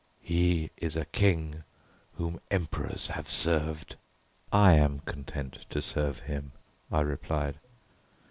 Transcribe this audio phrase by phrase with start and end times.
[0.23, 1.63] "He is a king
[2.13, 3.97] whom emperors have served."
[4.51, 6.53] "I am content to serve him,"
[6.91, 7.59] I replied.